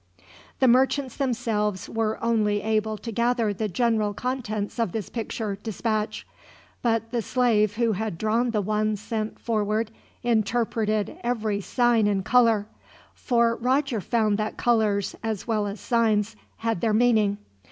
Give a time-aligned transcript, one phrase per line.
[0.59, 6.25] The merchants themselves were only able to gather the general contents of this picture dispatch,
[6.81, 9.91] but the slave who had drawn the one sent forward
[10.23, 12.65] interpreted every sign and color;
[13.13, 17.37] for Roger found that colors, as well as signs, had their meaning.